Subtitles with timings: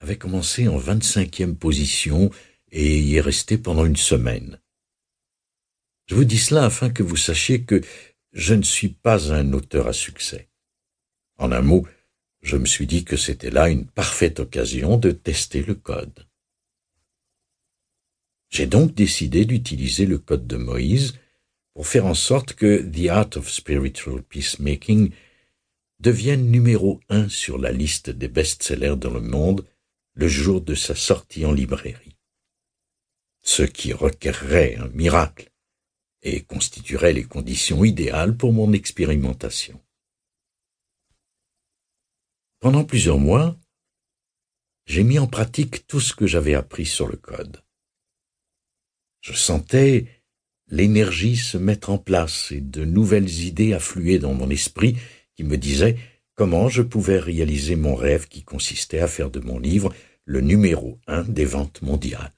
[0.00, 2.30] avait commencé en 25e position
[2.72, 4.58] et y est resté pendant une semaine.
[6.06, 7.82] Je vous dis cela afin que vous sachiez que
[8.32, 10.48] je ne suis pas un auteur à succès.
[11.38, 11.86] En un mot,
[12.42, 16.26] je me suis dit que c'était là une parfaite occasion de tester le code.
[18.48, 21.14] J'ai donc décidé d'utiliser le code de Moïse
[21.74, 25.12] pour faire en sorte que The Art of Spiritual Peacemaking
[26.00, 29.64] devienne numéro un sur la liste des best-sellers dans le monde
[30.14, 32.16] le jour de sa sortie en librairie.
[33.42, 35.50] Ce qui requerrait un miracle
[36.22, 39.80] et constituerait les conditions idéales pour mon expérimentation.
[42.58, 43.58] Pendant plusieurs mois,
[44.84, 47.62] j'ai mis en pratique tout ce que j'avais appris sur le code.
[49.20, 50.06] Je sentais
[50.66, 54.96] l'énergie se mettre en place et de nouvelles idées affluer dans mon esprit
[55.34, 55.96] qui me disaient
[56.40, 59.92] comment je pouvais réaliser mon rêve qui consistait à faire de mon livre
[60.24, 62.32] le numéro un des ventes mondiales.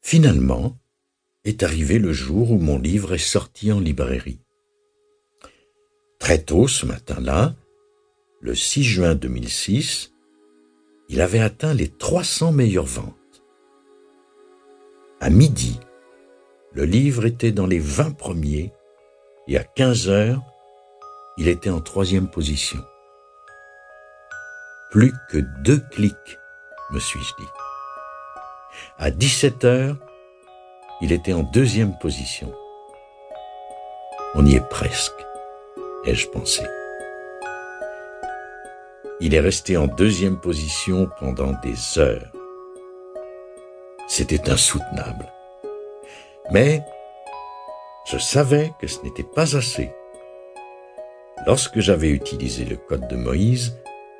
[0.00, 0.76] Finalement,
[1.44, 4.40] est arrivé le jour où mon livre est sorti en librairie.
[6.18, 7.54] Très tôt ce matin-là,
[8.40, 10.12] le 6 juin 2006,
[11.08, 13.44] il avait atteint les 300 meilleures ventes.
[15.20, 15.78] À midi,
[16.72, 18.72] le livre était dans les 20 premiers
[19.46, 20.42] et à 15 heures,
[21.36, 22.84] il était en troisième position.
[24.90, 26.38] Plus que deux clics,
[26.92, 27.50] me suis-je dit.
[28.98, 29.96] À 17 heures,
[31.00, 32.54] il était en deuxième position.
[34.36, 35.26] On y est presque,
[36.04, 36.62] ai-je pensé.
[39.20, 42.30] Il est resté en deuxième position pendant des heures.
[44.06, 45.32] C'était insoutenable.
[46.52, 46.84] Mais
[48.06, 49.90] je savais que ce n'était pas assez.
[51.46, 53.76] Lorsque j'avais utilisé le code de Moïse,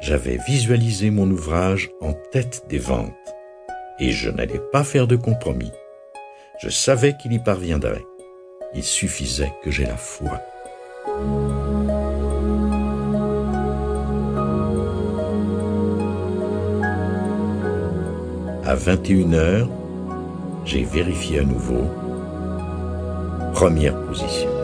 [0.00, 3.12] j'avais visualisé mon ouvrage en tête des ventes,
[3.98, 5.72] et je n'allais pas faire de compromis.
[6.60, 8.04] Je savais qu'il y parviendrait.
[8.74, 10.40] Il suffisait que j'aie la foi.
[18.64, 19.68] À 21 heures,
[20.64, 21.84] j'ai vérifié à nouveau.
[23.54, 24.55] Première position.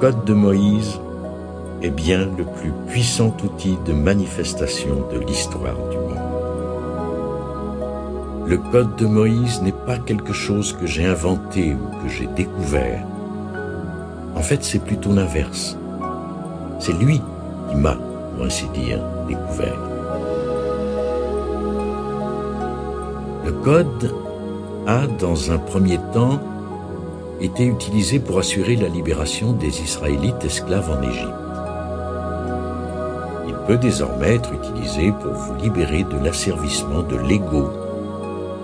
[0.00, 1.00] Code de Moïse
[1.82, 6.18] est bien le plus puissant outil de manifestation de l'histoire du monde.
[8.46, 13.04] Le code de Moïse n'est pas quelque chose que j'ai inventé ou que j'ai découvert.
[14.34, 15.76] En fait, c'est plutôt l'inverse.
[16.78, 17.20] C'est lui
[17.68, 17.96] qui m'a,
[18.34, 19.78] pour ainsi dire, découvert.
[23.44, 24.14] Le code
[24.86, 26.40] a, dans un premier temps,
[27.40, 31.32] été utilisé pour assurer la libération des Israélites esclaves en Égypte.
[33.46, 37.70] Il peut désormais être utilisé pour vous libérer de l'asservissement de l'ego,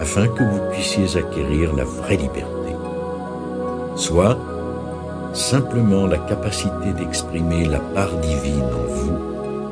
[0.00, 2.74] afin que vous puissiez acquérir la vraie liberté,
[3.94, 4.38] soit
[5.32, 9.18] simplement la capacité d'exprimer la part divine en vous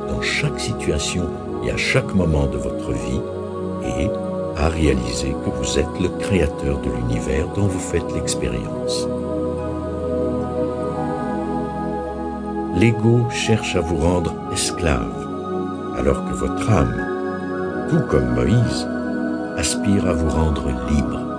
[0.09, 1.27] dans chaque situation
[1.65, 3.21] et à chaque moment de votre vie,
[3.99, 4.09] et
[4.61, 9.07] à réaliser que vous êtes le créateur de l'univers dont vous faites l'expérience.
[12.75, 18.87] L'ego cherche à vous rendre esclave, alors que votre âme, tout comme Moïse,
[19.57, 21.30] aspire à vous rendre libre.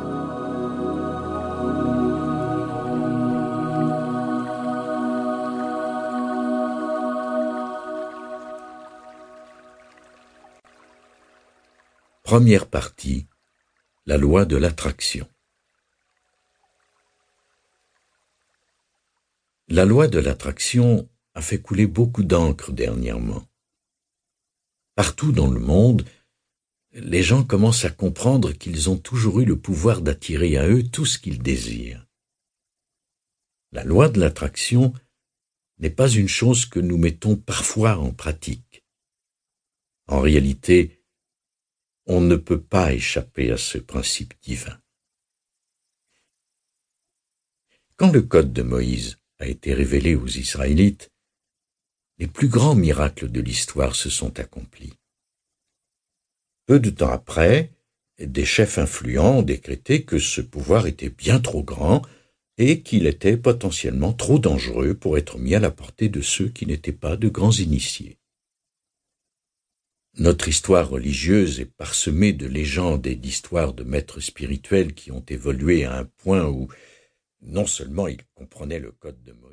[12.33, 13.27] Première partie.
[14.07, 15.29] La loi de l'attraction.
[19.69, 23.47] La loi de l'attraction a fait couler beaucoup d'encre dernièrement.
[24.95, 26.07] Partout dans le monde,
[26.93, 31.05] les gens commencent à comprendre qu'ils ont toujours eu le pouvoir d'attirer à eux tout
[31.05, 32.07] ce qu'ils désirent.
[33.73, 34.95] La loi de l'attraction
[35.81, 38.87] n'est pas une chose que nous mettons parfois en pratique.
[40.07, 41.02] En réalité,
[42.07, 44.79] on ne peut pas échapper à ce principe divin.
[47.97, 51.11] Quand le code de Moïse a été révélé aux Israélites,
[52.19, 54.95] les plus grands miracles de l'histoire se sont accomplis.
[56.67, 57.73] Peu de temps après,
[58.19, 62.03] des chefs influents ont décrété que ce pouvoir était bien trop grand
[62.59, 66.67] et qu'il était potentiellement trop dangereux pour être mis à la portée de ceux qui
[66.67, 68.19] n'étaient pas de grands initiés.
[70.19, 75.85] Notre histoire religieuse est parsemée de légendes et d'histoires de maîtres spirituels qui ont évolué
[75.85, 76.69] à un point où
[77.41, 79.51] non seulement ils comprenaient le code de Moïse,